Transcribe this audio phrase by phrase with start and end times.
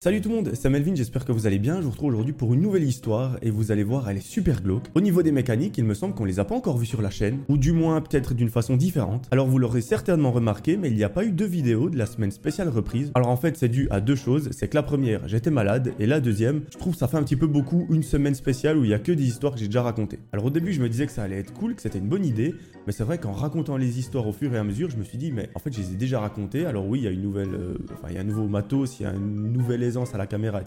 [0.00, 1.78] Salut tout le monde, c'est Melvin, j'espère que vous allez bien.
[1.78, 4.62] Je vous retrouve aujourd'hui pour une nouvelle histoire et vous allez voir, elle est super
[4.62, 4.84] glauque.
[4.94, 7.10] Au niveau des mécaniques, il me semble qu'on les a pas encore vues sur la
[7.10, 9.26] chaîne, ou du moins peut-être d'une façon différente.
[9.32, 12.06] Alors vous l'aurez certainement remarqué, mais il n'y a pas eu de vidéo de la
[12.06, 13.10] semaine spéciale reprise.
[13.16, 14.50] Alors en fait, c'est dû à deux choses.
[14.52, 17.34] C'est que la première, j'étais malade, et la deuxième, je trouve ça fait un petit
[17.34, 19.82] peu beaucoup une semaine spéciale où il y a que des histoires que j'ai déjà
[19.82, 20.20] racontées.
[20.32, 22.24] Alors au début, je me disais que ça allait être cool, que c'était une bonne
[22.24, 22.54] idée,
[22.86, 25.18] mais c'est vrai qu'en racontant les histoires au fur et à mesure, je me suis
[25.18, 26.66] dit, mais en fait, je les ai déjà racontées.
[26.66, 27.74] Alors oui, il y a une nouvelle, euh,
[28.16, 30.60] un nouveau matos, il y a une nouvelle à la caméra,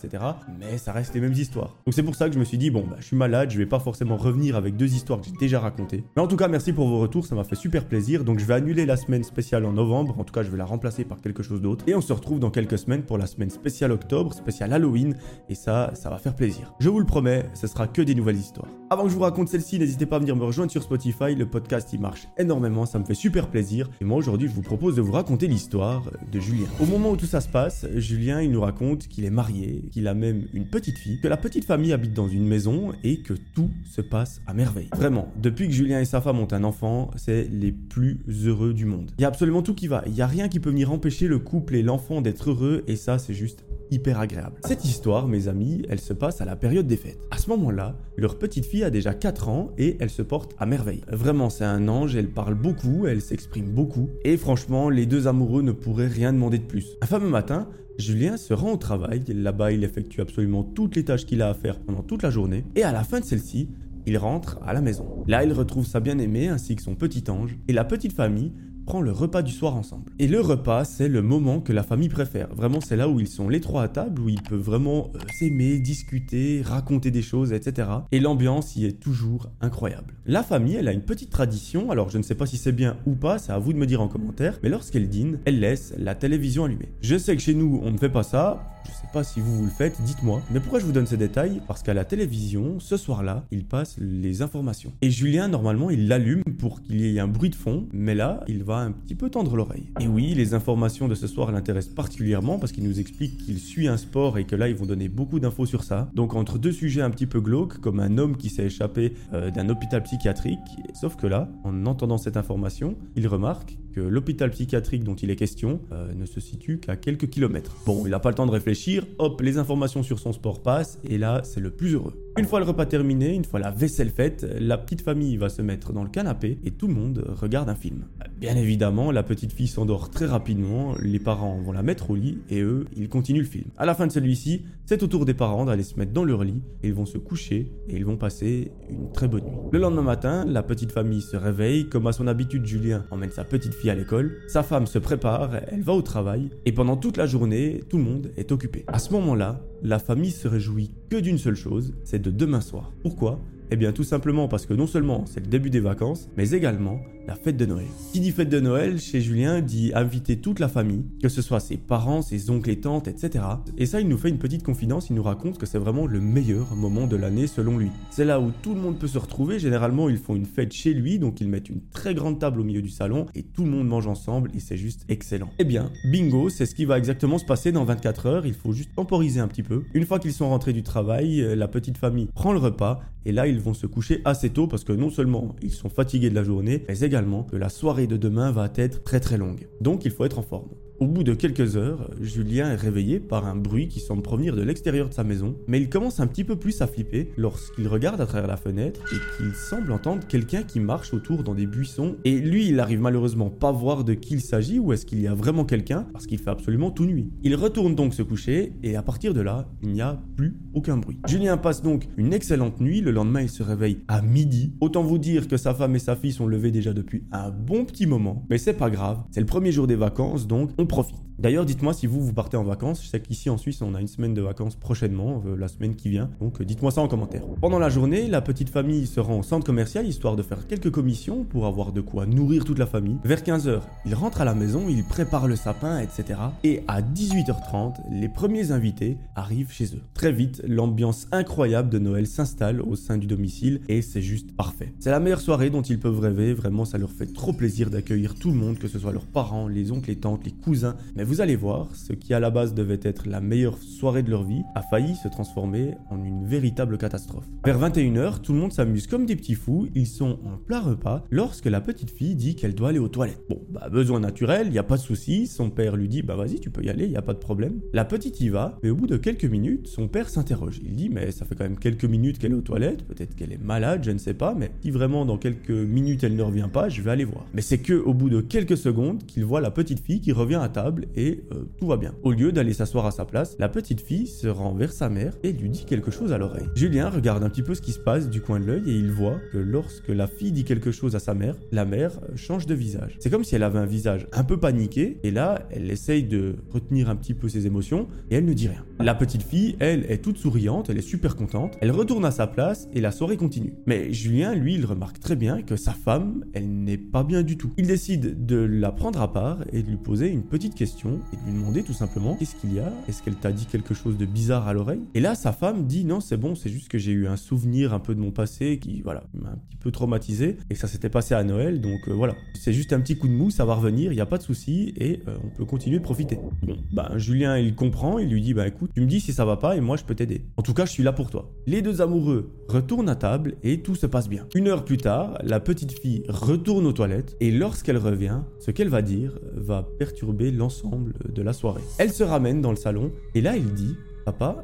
[0.59, 1.75] mais ça reste les mêmes histoires.
[1.85, 3.57] Donc c'est pour ça que je me suis dit, bon, bah, je suis malade, je
[3.57, 6.03] vais pas forcément revenir avec deux histoires que j'ai déjà racontées.
[6.15, 8.23] Mais en tout cas, merci pour vos retours, ça m'a fait super plaisir.
[8.23, 10.65] Donc je vais annuler la semaine spéciale en novembre, en tout cas, je vais la
[10.65, 11.85] remplacer par quelque chose d'autre.
[11.87, 15.15] Et on se retrouve dans quelques semaines pour la semaine spéciale octobre, spéciale Halloween,
[15.49, 16.73] et ça, ça va faire plaisir.
[16.79, 18.69] Je vous le promets, ce sera que des nouvelles histoires.
[18.89, 21.45] Avant que je vous raconte celle-ci, n'hésitez pas à venir me rejoindre sur Spotify, le
[21.45, 23.89] podcast il marche énormément, ça me fait super plaisir.
[24.01, 26.67] Et moi aujourd'hui, je vous propose de vous raconter l'histoire de Julien.
[26.81, 30.07] Au moment où tout ça se passe, Julien, il nous raconte qu'il est marié, qu'il
[30.07, 33.33] a même une petite fille, que la petite famille habite dans une maison et que
[33.53, 34.89] tout se passe à merveille.
[34.95, 38.85] Vraiment, depuis que Julien et sa femme ont un enfant, c'est les plus heureux du
[38.85, 39.11] monde.
[39.17, 41.27] Il y a absolument tout qui va, il n'y a rien qui peut venir empêcher
[41.27, 44.55] le couple et l'enfant d'être heureux et ça c'est juste hyper agréable.
[44.65, 47.19] Cette histoire, mes amis, elle se passe à la période des fêtes.
[47.29, 50.65] À ce moment-là, leur petite fille a déjà 4 ans et elle se porte à
[50.65, 51.03] merveille.
[51.11, 55.61] Vraiment, c'est un ange, elle parle beaucoup, elle s'exprime beaucoup et franchement, les deux amoureux
[55.61, 56.97] ne pourraient rien demander de plus.
[57.01, 61.25] Un fameux matin, Julien se rend au travail, là-bas il effectue absolument toutes les tâches
[61.25, 63.69] qu'il a à faire pendant toute la journée, et à la fin de celle-ci,
[64.07, 65.05] il rentre à la maison.
[65.27, 68.53] Là, il retrouve sa bien-aimée ainsi que son petit ange, et la petite famille
[68.99, 70.11] le repas du soir ensemble.
[70.19, 72.53] Et le repas, c'est le moment que la famille préfère.
[72.53, 75.19] Vraiment, c'est là où ils sont les trois à table, où ils peuvent vraiment euh,
[75.33, 77.87] s'aimer, discuter, raconter des choses, etc.
[78.11, 80.13] Et l'ambiance y est toujours incroyable.
[80.25, 82.97] La famille, elle a une petite tradition, alors je ne sais pas si c'est bien
[83.05, 85.93] ou pas, c'est à vous de me dire en commentaire, mais lorsqu'elle dîne, elle laisse
[85.97, 86.89] la télévision allumée.
[87.01, 89.55] Je sais que chez nous, on ne fait pas ça, je sais pas si vous
[89.57, 90.41] vous le faites, dites-moi.
[90.51, 91.61] Mais pourquoi je vous donne ces détails?
[91.67, 94.91] Parce qu'à la télévision, ce soir-là, il passe les informations.
[95.01, 98.43] Et Julien, normalement, il l'allume pour qu'il y ait un bruit de fond, mais là,
[98.47, 99.89] il va un petit peu tendre l'oreille.
[99.99, 103.87] Et oui, les informations de ce soir l'intéressent particulièrement parce qu'il nous explique qu'il suit
[103.87, 106.09] un sport et que là, ils vont donner beaucoup d'infos sur ça.
[106.13, 109.51] Donc entre deux sujets un petit peu glauques, comme un homme qui s'est échappé euh,
[109.51, 110.59] d'un hôpital psychiatrique,
[110.93, 115.35] sauf que là, en entendant cette information, il remarque que l'hôpital psychiatrique dont il est
[115.35, 117.75] question euh, ne se situe qu'à quelques kilomètres.
[117.85, 120.99] Bon, il n'a pas le temps de réfléchir, hop, les informations sur son sport passent,
[121.03, 122.13] et là, c'est le plus heureux.
[122.37, 125.61] Une fois le repas terminé, une fois la vaisselle faite, la petite famille va se
[125.61, 128.05] mettre dans le canapé et tout le monde regarde un film.
[128.39, 132.39] Bien évidemment, la petite fille s'endort très rapidement, les parents vont la mettre au lit
[132.49, 133.65] et eux, ils continuent le film.
[133.77, 136.43] À la fin de celui-ci, c'est au tour des parents d'aller se mettre dans leur
[136.43, 139.57] lit ils vont se coucher et ils vont passer une très bonne nuit.
[139.71, 143.43] Le lendemain matin, la petite famille se réveille, comme à son habitude, Julien emmène sa
[143.43, 147.17] petite fille à l'école, sa femme se prépare, elle va au travail et pendant toute
[147.17, 148.83] la journée, tout le monde est occupé.
[148.87, 152.91] À ce moment-là, la famille se réjouit que d'une seule chose, c'est de demain soir.
[153.01, 153.39] Pourquoi?
[153.73, 156.99] Eh bien tout simplement parce que non seulement c'est le début des vacances, mais également
[157.25, 157.85] la fête de Noël.
[158.11, 161.61] Qui dit fête de Noël, chez Julien, dit inviter toute la famille, que ce soit
[161.61, 163.45] ses parents, ses oncles et tantes, etc.
[163.77, 166.19] Et ça, il nous fait une petite confidence, il nous raconte que c'est vraiment le
[166.19, 167.91] meilleur moment de l'année selon lui.
[168.09, 170.93] C'est là où tout le monde peut se retrouver, généralement ils font une fête chez
[170.93, 173.69] lui, donc ils mettent une très grande table au milieu du salon, et tout le
[173.69, 175.49] monde mange ensemble, et c'est juste excellent.
[175.59, 178.73] Eh bien, bingo, c'est ce qui va exactement se passer dans 24 heures, il faut
[178.73, 179.83] juste temporiser un petit peu.
[179.93, 183.31] Une fois qu'ils sont rentrés du travail, euh, la petite famille prend le repas, et
[183.31, 186.35] là ils vont se coucher assez tôt, parce que non seulement ils sont fatigués de
[186.35, 189.67] la journée, mais également que la soirée de demain va être très très longue.
[189.79, 190.69] Donc il faut être en forme.
[191.01, 194.61] Au bout de quelques heures, Julien est réveillé par un bruit qui semble provenir de
[194.61, 198.21] l'extérieur de sa maison, mais il commence un petit peu plus à flipper lorsqu'il regarde
[198.21, 202.17] à travers la fenêtre et qu'il semble entendre quelqu'un qui marche autour dans des buissons.
[202.23, 205.27] Et lui, il arrive malheureusement pas voir de qui il s'agit ou est-ce qu'il y
[205.27, 207.31] a vraiment quelqu'un parce qu'il fait absolument tout nuit.
[207.41, 210.97] Il retourne donc se coucher et à partir de là, il n'y a plus aucun
[210.97, 211.17] bruit.
[211.27, 214.75] Julien passe donc une excellente nuit, le lendemain il se réveille à midi.
[214.81, 217.85] Autant vous dire que sa femme et sa fille sont levés déjà depuis un bon
[217.85, 221.30] petit moment, mais c'est pas grave, c'est le premier jour des vacances donc on profite.
[221.41, 223.03] D'ailleurs, dites-moi si vous, vous partez en vacances.
[223.03, 225.95] Je sais qu'ici en Suisse, on a une semaine de vacances prochainement, euh, la semaine
[225.95, 226.29] qui vient.
[226.39, 227.41] Donc euh, dites-moi ça en commentaire.
[227.59, 230.91] Pendant la journée, la petite famille se rend au centre commercial histoire de faire quelques
[230.91, 233.17] commissions pour avoir de quoi nourrir toute la famille.
[233.23, 236.39] Vers 15h, ils rentrent à la maison, ils préparent le sapin, etc.
[236.63, 240.01] Et à 18h30, les premiers invités arrivent chez eux.
[240.13, 244.93] Très vite, l'ambiance incroyable de Noël s'installe au sein du domicile et c'est juste parfait.
[244.99, 246.53] C'est la meilleure soirée dont ils peuvent rêver.
[246.53, 249.67] Vraiment, ça leur fait trop plaisir d'accueillir tout le monde, que ce soit leurs parents,
[249.67, 250.95] les oncles, les tantes, les cousins.
[251.31, 254.43] Vous allez voir, ce qui à la base devait être la meilleure soirée de leur
[254.43, 257.45] vie a failli se transformer en une véritable catastrophe.
[257.63, 261.23] Vers 21h, tout le monde s'amuse comme des petits fous, ils sont en plein repas
[261.31, 263.45] lorsque la petite fille dit qu'elle doit aller aux toilettes.
[263.49, 266.35] Bon, bah besoin naturel, il y a pas de souci, son père lui dit bah
[266.35, 267.79] vas-y, tu peux y aller, il y a pas de problème.
[267.93, 270.81] La petite y va, mais au bout de quelques minutes, son père s'interroge.
[270.83, 273.53] Il dit mais ça fait quand même quelques minutes qu'elle est aux toilettes, peut-être qu'elle
[273.53, 276.69] est malade, je ne sais pas, mais si vraiment dans quelques minutes elle ne revient
[276.69, 277.45] pas, je vais aller voir.
[277.53, 280.59] Mais c'est que au bout de quelques secondes qu'il voit la petite fille qui revient
[280.61, 282.13] à table et euh, tout va bien.
[282.23, 285.33] Au lieu d'aller s'asseoir à sa place, la petite fille se rend vers sa mère
[285.43, 286.67] et lui dit quelque chose à l'oreille.
[286.75, 289.11] Julien regarde un petit peu ce qui se passe du coin de l'œil et il
[289.11, 292.73] voit que lorsque la fille dit quelque chose à sa mère, la mère change de
[292.73, 293.17] visage.
[293.19, 296.55] C'est comme si elle avait un visage un peu paniqué et là, elle essaye de
[296.69, 298.83] retenir un petit peu ses émotions et elle ne dit rien.
[298.99, 302.47] La petite fille, elle, est toute souriante, elle est super contente, elle retourne à sa
[302.47, 303.73] place et la soirée continue.
[303.85, 307.57] Mais Julien, lui, il remarque très bien que sa femme, elle n'est pas bien du
[307.57, 307.71] tout.
[307.77, 311.35] Il décide de la prendre à part et de lui poser une petite question et
[311.35, 312.91] de lui demander tout simplement qu'est-ce qu'il y a?
[313.07, 315.01] Est-ce qu'elle t'a dit quelque chose de bizarre à l'oreille?
[315.13, 317.93] Et là, sa femme dit non, c'est bon, c'est juste que j'ai eu un souvenir
[317.93, 321.09] un peu de mon passé qui, voilà, m'a un petit peu traumatisé et ça s'était
[321.09, 322.35] passé à Noël, donc euh, voilà.
[322.53, 324.43] C'est juste un petit coup de mou, ça va revenir, il n'y a pas de
[324.43, 326.37] souci et euh, on peut continuer de profiter.
[326.61, 329.45] Bon, bah Julien, il comprend, il lui dit, bah écoute, tu me dis si ça
[329.45, 330.45] va pas et moi je peux t'aider.
[330.57, 331.51] En tout cas, je suis là pour toi.
[331.65, 334.45] Les deux amoureux retournent à table et tout se passe bien.
[334.55, 338.89] Une heure plus tard, la petite fille retourne aux toilettes et lorsqu'elle revient, ce qu'elle
[338.89, 341.81] va dire va perturber l'ensemble de la soirée.
[341.97, 343.95] Elle se ramène dans le salon et là, il dit,
[344.25, 344.63] papa,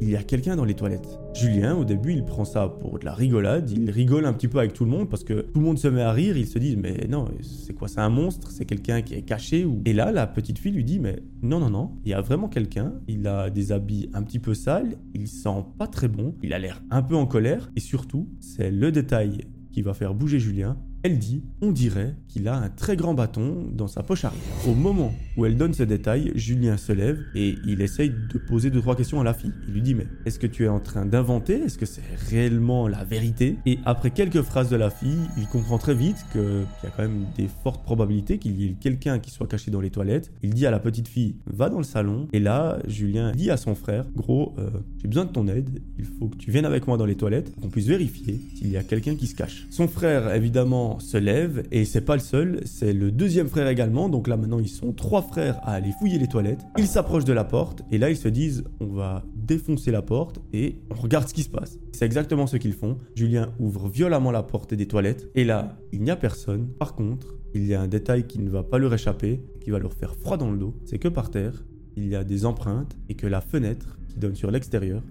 [0.00, 1.18] il y a quelqu'un dans les toilettes.
[1.34, 4.58] Julien, au début, il prend ça pour de la rigolade, il rigole un petit peu
[4.58, 6.58] avec tout le monde parce que tout le monde se met à rire, ils se
[6.58, 9.82] disent mais non, c'est quoi, c'est un monstre, c'est quelqu'un qui est caché ou...
[9.84, 12.48] Et là, la petite fille lui dit mais non, non, non, il y a vraiment
[12.48, 16.52] quelqu'un, il a des habits un petit peu sales, il sent pas très bon, il
[16.52, 17.70] a l'air un peu en colère.
[17.76, 22.48] Et surtout, c'est le détail qui va faire bouger Julien, elle dit, on dirait qu'il
[22.48, 24.40] a un très grand bâton dans sa poche arrière.
[24.66, 28.70] Au moment où elle donne ce détail, Julien se lève et il essaye de poser
[28.70, 29.52] deux trois questions à la fille.
[29.68, 31.60] Il lui dit mais est-ce que tu es en train d'inventer?
[31.60, 33.58] Est-ce que c'est réellement la vérité?
[33.66, 37.02] Et après quelques phrases de la fille, il comprend très vite qu'il y a quand
[37.02, 40.32] même des fortes probabilités qu'il y ait quelqu'un qui soit caché dans les toilettes.
[40.42, 43.58] Il dit à la petite fille va dans le salon et là Julien dit à
[43.58, 44.70] son frère gros euh,
[45.02, 47.54] j'ai besoin de ton aide, il faut que tu viennes avec moi dans les toilettes,
[47.60, 49.66] qu'on puisse vérifier s'il y a quelqu'un qui se cache.
[49.68, 54.08] Son frère évidemment se lève et c'est pas le seul, c'est le deuxième frère également.
[54.08, 56.64] Donc là maintenant ils sont trois frères à aller fouiller les toilettes.
[56.78, 60.40] Ils s'approchent de la porte et là ils se disent on va défoncer la porte
[60.52, 61.78] et on regarde ce qui se passe.
[61.92, 62.98] C'est exactement ce qu'ils font.
[63.14, 66.68] Julien ouvre violemment la porte des toilettes et là il n'y a personne.
[66.78, 69.78] Par contre il y a un détail qui ne va pas leur échapper, qui va
[69.78, 71.64] leur faire froid dans le dos, c'est que par terre
[71.96, 75.02] il y a des empreintes et que la fenêtre qui donne sur l'extérieur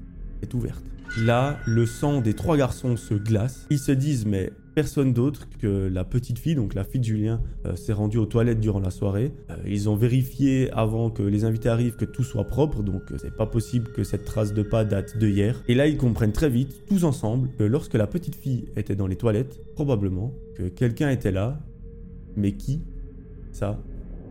[0.42, 0.84] est ouverte.
[1.18, 3.68] Là, le sang des trois garçons se glace.
[3.70, 7.42] Ils se disent mais personne d'autre que la petite fille, donc la fille de Julien,
[7.66, 9.32] euh, s'est rendue aux toilettes durant la soirée.
[9.50, 13.18] Euh, ils ont vérifié avant que les invités arrivent que tout soit propre, donc euh,
[13.18, 15.62] c'est pas possible que cette trace de pas date de hier.
[15.68, 19.08] Et là, ils comprennent très vite, tous ensemble, que lorsque la petite fille était dans
[19.08, 21.60] les toilettes, probablement que quelqu'un était là,
[22.36, 22.82] mais qui?
[23.52, 23.80] Ça,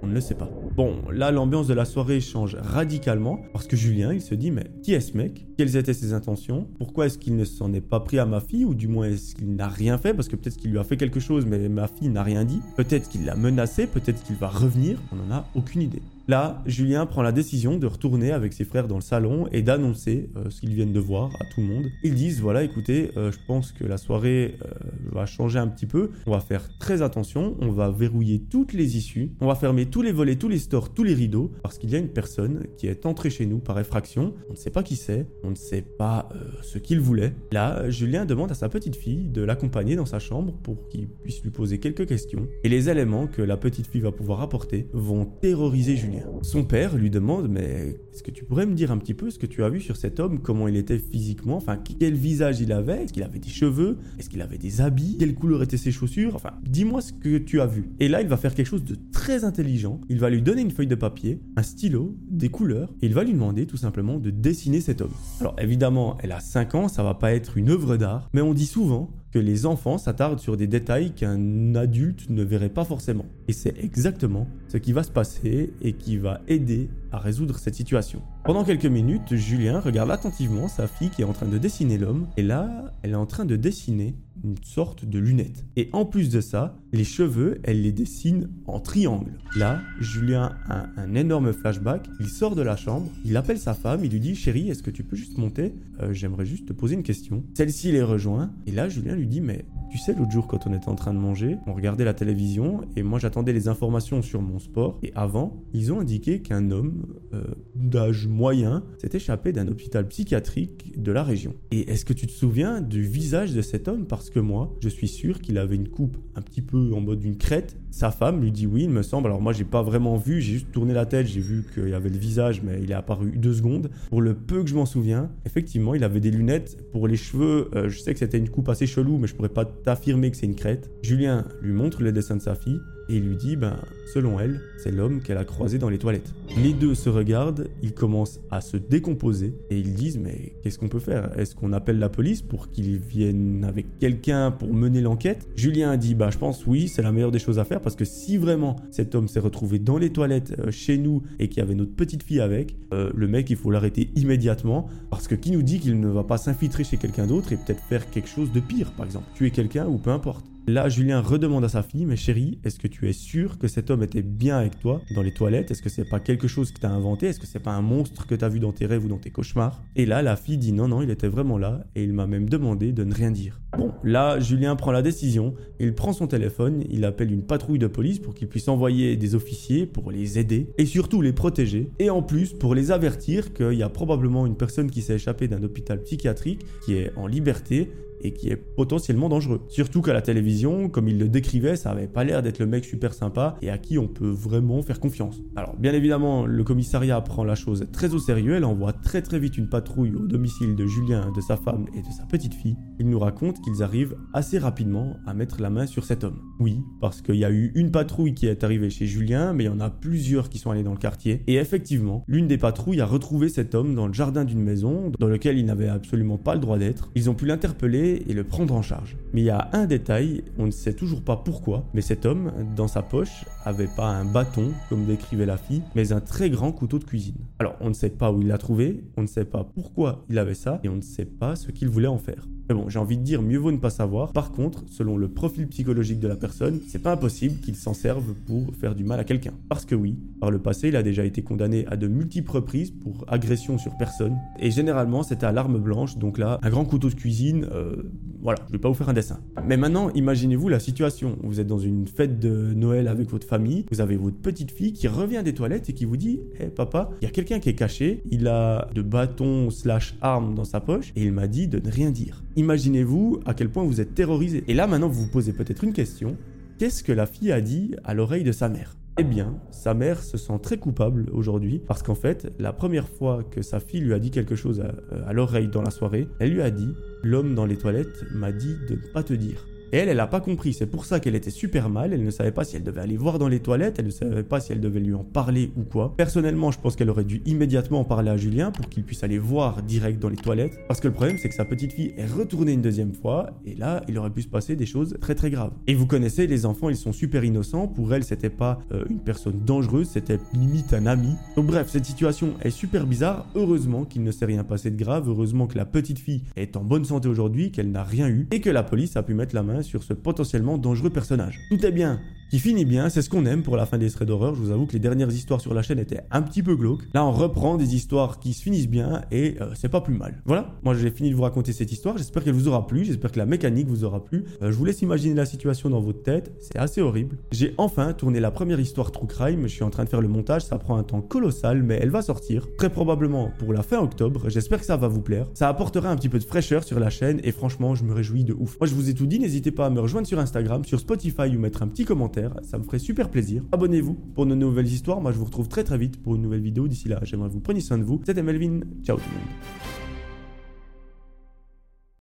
[0.03, 0.51] on ne le sait pas.
[0.77, 4.71] Bon, là, l'ambiance de la soirée change radicalement parce que Julien, il se dit, mais
[4.83, 5.47] qui est ce mec?
[5.57, 6.67] Quelles étaient ses intentions?
[6.79, 8.65] Pourquoi est-ce qu'il ne s'en est pas pris à ma fille?
[8.65, 10.13] Ou du moins, est-ce qu'il n'a rien fait?
[10.13, 12.61] Parce que peut-être qu'il lui a fait quelque chose, mais ma fille n'a rien dit.
[12.77, 14.99] Peut-être qu'il l'a menacé, peut-être qu'il va revenir.
[15.13, 16.03] On n'en a aucune idée.
[16.29, 20.31] Là, Julien prend la décision de retourner avec ses frères dans le salon et d'annoncer
[20.37, 21.87] euh, ce qu'ils viennent de voir à tout le monde.
[22.05, 24.69] Ils disent voilà, écoutez, euh, je pense que la soirée euh,
[25.11, 26.11] va changer un petit peu.
[26.27, 30.03] On va faire très attention, on va verrouiller toutes les issues, on va fermer tous
[30.03, 32.87] les volets, tous les stores, tous les rideaux parce qu'il y a une personne qui
[32.87, 34.35] est entrée chez nous par effraction.
[34.49, 36.29] On ne sait pas qui c'est, on ne sait pas
[36.63, 37.35] ce qu'il voulait.
[37.51, 41.43] Là, Julien demande à sa petite fille de l'accompagner dans sa chambre pour qu'il puisse
[41.43, 42.47] lui poser quelques questions.
[42.63, 46.12] Et les éléments que la petite fille va pouvoir apporter vont terroriser Julien.
[46.43, 49.39] Son père lui demande Mais est-ce que tu pourrais me dire un petit peu ce
[49.39, 52.73] que tu as vu sur cet homme Comment il était physiquement Enfin, quel visage il
[52.73, 53.05] avait?
[53.05, 53.99] Est-ce qu'il avait des cheveux?
[54.19, 55.17] Est-ce qu'il avait des habits?
[55.19, 56.35] Quelle couleur étaient ses chaussures?
[56.35, 57.91] Enfin, dis-moi ce que tu as vu.
[58.01, 60.01] Et là, il va faire quelque chose de très intelligent.
[60.09, 63.25] Il va lui donner une feuille de papier, un stylo, des couleurs, et il va
[63.25, 65.13] lui demander tout simplement de dessiner cet homme.
[65.41, 68.55] Alors évidemment, elle a 5 ans, ça va pas être une œuvre d'art, mais on
[68.55, 73.25] dit souvent que les enfants s'attardent sur des détails qu'un adulte ne verrait pas forcément.
[73.49, 77.75] Et c'est exactement ce qui va se passer et qui va aider à résoudre cette
[77.75, 78.23] situation.
[78.45, 82.27] Pendant quelques minutes, Julien regarde attentivement sa fille qui est en train de dessiner l'homme,
[82.37, 85.65] et là, elle est en train de dessiner une sorte de lunette.
[85.77, 89.33] Et en plus de ça, les cheveux, elle les dessine en triangle.
[89.57, 92.09] Là, Julien a un énorme flashback.
[92.21, 94.91] Il sort de la chambre, il appelle sa femme, il lui dit Chérie, est-ce que
[94.91, 95.75] tu peux juste monter?
[96.01, 97.45] Euh, J'aimerais juste te poser une question.
[97.55, 98.53] Celle-ci les rejoint.
[98.67, 101.13] Et là, Julien lui dit Mais tu sais, l'autre jour, quand on était en train
[101.13, 104.99] de manger, on regardait la télévision et moi j'attendais les informations sur mon sport.
[105.03, 107.45] Et avant, ils ont indiqué qu'un homme euh,
[107.75, 111.55] d'âge moyen s'est échappé d'un hôpital psychiatrique de la région.
[111.73, 114.07] Et est-ce que tu te souviens du visage de cet homme?
[114.07, 117.21] Parce que moi, je suis sûr qu'il avait une coupe un petit peu en mode
[117.21, 117.77] d'une crête.
[117.91, 119.27] Sa femme lui dit oui, il me semble.
[119.27, 121.95] Alors moi, j'ai pas vraiment vu, j'ai juste tourné la tête, j'ai vu qu'il y
[121.95, 123.91] avait le visage, mais il est apparu deux secondes.
[124.09, 126.91] Pour le peu que je m'en souviens, effectivement, il avait des lunettes.
[126.93, 129.49] Pour les cheveux, euh, je sais que c'était une coupe assez chelou, mais je pourrais
[129.49, 130.91] pas affirmer que c'est une crête.
[131.03, 132.81] Julien lui montre le dessin de sa fille
[133.13, 133.77] et lui dit, ben,
[134.13, 136.33] selon elle, c'est l'homme qu'elle a croisé dans les toilettes.
[136.57, 140.89] Les deux se regardent, ils commencent à se décomposer et ils disent, mais qu'est-ce qu'on
[140.89, 141.39] peut faire?
[141.39, 145.47] Est-ce qu'on appelle la police pour qu'ils viennent avec quelqu'un pour mener l'enquête?
[145.57, 148.07] Julien dit, bah, je pense oui, c'est la meilleure des choses à faire parce que
[148.07, 151.61] si vraiment cet homme s'est retrouvé dans les toilettes euh, chez nous et qu'il y
[151.63, 155.51] avait notre petite fille avec, euh, le mec, il faut l'arrêter immédiatement parce que qui
[155.51, 158.53] nous dit qu'il ne va pas s'infiltrer chez quelqu'un d'autre et peut-être faire quelque chose
[158.53, 160.52] de pire, par exemple, tuer quelqu'un ou peu importe.
[160.69, 163.91] Là, Julien redemande à sa fille, mais chérie, est-ce que tu es sûr que cet
[163.91, 165.73] homme était bien avec toi dans les toilettes?
[165.73, 167.27] Est-ce que c'est pas quelque chose que t'as inventé?
[167.27, 169.31] Est-ce que c'est pas un monstre que t'as vu dans tes rêves ou dans tes
[169.31, 169.83] cauchemars?
[169.97, 172.49] Et là, la fille dit non, non, il était vraiment là et il m'a même
[172.49, 173.61] demandé de ne rien dire.
[173.77, 177.89] Bon, là, Julien prend la décision, il prend son téléphone, il appelle une patrouille de
[177.89, 182.09] police pour qu'il puisse envoyer des officiers pour les aider et surtout les protéger et
[182.09, 185.63] en plus pour les avertir qu'il y a probablement une personne qui s'est échappée d'un
[185.65, 187.91] hôpital psychiatrique qui est en liberté
[188.23, 189.63] et qui est potentiellement dangereux.
[189.69, 192.85] Surtout qu'à la télévision, comme il le décrivait, ça avait pas l'air d'être le mec
[192.85, 195.41] super sympa et à qui on peut vraiment faire confiance.
[195.57, 199.39] Alors bien évidemment, le commissariat prend la chose très au sérieux, elle envoie très très
[199.39, 202.77] vite une patrouille au domicile de Julien, de sa femme et de sa petite fille.
[202.99, 206.41] Il nous raconte qu'ils arrivent assez rapidement à mettre la main sur cet homme.
[206.61, 209.67] Oui, parce qu'il y a eu une patrouille qui est arrivée chez Julien, mais il
[209.67, 211.43] y en a plusieurs qui sont allés dans le quartier.
[211.47, 215.27] Et effectivement, l'une des patrouilles a retrouvé cet homme dans le jardin d'une maison dans
[215.27, 217.11] lequel il n'avait absolument pas le droit d'être.
[217.15, 219.17] Ils ont pu l'interpeller et le prendre en charge.
[219.33, 222.53] Mais il y a un détail, on ne sait toujours pas pourquoi, mais cet homme,
[222.77, 226.73] dans sa poche, avait pas un bâton, comme décrivait la fille, mais un très grand
[226.73, 227.37] couteau de cuisine.
[227.59, 230.39] Alors, on ne sait pas où il l'a trouvé, on ne sait pas pourquoi il
[230.39, 232.47] avait ça, et on ne sait pas ce qu'il voulait en faire.
[232.69, 234.33] Mais bon, j'ai envie de dire, mieux vaut ne pas savoir.
[234.33, 238.35] Par contre, selon le profil psychologique de la personne, c'est pas impossible qu'il s'en serve
[238.47, 239.53] pour faire du mal à quelqu'un.
[239.69, 242.91] Parce que oui, par le passé, il a déjà été condamné à de multiples reprises
[242.91, 244.37] pour agression sur personne.
[244.59, 248.11] Et généralement, c'était à l'arme blanche, donc là, un grand couteau de cuisine, euh,
[248.43, 249.39] voilà, je vais pas vous faire un dessin.
[249.65, 251.39] Mais maintenant, imaginez-vous la situation.
[251.43, 254.93] Vous êtes dans une fête de Noël avec votre famille, vous avez votre petite fille
[254.93, 257.69] qui revient des toilettes et qui vous dit Hé papa, il y a quelqu'un qui
[257.69, 261.69] est caché, il a de bâton slash arme dans sa poche et il m'a dit
[261.69, 262.43] de ne rien dire.
[262.57, 264.65] Imaginez-vous à quel point vous êtes terrorisé.
[264.67, 266.37] Et là maintenant vous vous posez peut-être une question.
[266.79, 268.97] Qu'est-ce que la fille a dit à l'oreille de sa mère?
[269.23, 273.45] Eh bien, sa mère se sent très coupable aujourd'hui parce qu'en fait, la première fois
[273.45, 276.51] que sa fille lui a dit quelque chose à, à l'oreille dans la soirée, elle
[276.51, 279.65] lui a dit L'homme dans les toilettes m'a dit de ne pas te dire.
[279.93, 280.73] Et elle, elle n'a pas compris.
[280.73, 282.15] C'est pour ça qu'elle était super mal.
[282.15, 283.97] Elle ne savait pas si elle devait aller voir dans les toilettes.
[283.99, 286.15] Elle ne savait pas si elle devait lui en parler ou quoi.
[286.17, 289.39] Personnellement, je pense qu'elle aurait dû immédiatement en parler à Julien pour qu'il puisse aller
[289.39, 290.79] voir direct dans les toilettes.
[290.89, 293.51] Parce que le problème, c'est que sa petite fille est retournée une deuxième fois.
[293.67, 295.73] Et là, il aurait pu se passer des choses très très graves.
[295.87, 297.87] Et vous connaissez, les enfants, ils sont super innocents.
[297.87, 300.09] Pour elle, c'était pas euh, une personne dangereuse.
[300.09, 301.35] C'était limite un ami.
[301.55, 303.47] Donc bref, cette situation est super bizarre.
[303.55, 305.29] Heureusement qu'il ne s'est rien passé de grave.
[305.29, 308.49] Heureusement que la petite fille est en bonne santé aujourd'hui, qu'elle n'a rien eu.
[308.53, 311.61] Et que la police a pu mettre la main sur ce potentiellement dangereux personnage.
[311.71, 312.21] Tout est bien,
[312.53, 314.55] qui finit bien, c'est ce qu'on aime pour la fin des threads d'horreur.
[314.55, 317.05] Je vous avoue que les dernières histoires sur la chaîne étaient un petit peu glauques.
[317.15, 320.43] Là, on reprend des histoires qui se finissent bien et euh, c'est pas plus mal.
[320.45, 322.19] Voilà, moi j'ai fini de vous raconter cette histoire.
[322.19, 324.45] J'espère qu'elle vous aura plu, j'espère que la mécanique vous aura plu.
[324.61, 327.39] Euh, je vous laisse imaginer la situation dans votre tête, c'est assez horrible.
[327.53, 330.29] J'ai enfin tourné la première histoire True Crime, je suis en train de faire le
[330.29, 333.99] montage, ça prend un temps colossal, mais elle va sortir très probablement pour la fin
[334.01, 334.51] octobre.
[334.51, 335.47] J'espère que ça va vous plaire.
[335.55, 338.45] Ça apportera un petit peu de fraîcheur sur la chaîne et franchement, je me réjouis
[338.45, 338.79] de ouf.
[338.79, 341.57] Moi, je vous ai tout dit, n'hésitez pas à me rejoindre sur Instagram, sur Spotify
[341.57, 343.63] ou mettre un petit commentaire, ça me ferait super plaisir.
[343.73, 345.21] Abonnez-vous pour de nouvelles histoires.
[345.21, 346.89] Moi, je vous retrouve très très vite pour une nouvelle vidéo.
[346.89, 348.21] D'ici là, j'aimerais vous preniez soin de vous.
[348.25, 348.81] C'était Melvin.
[349.05, 350.02] Ciao tout le monde.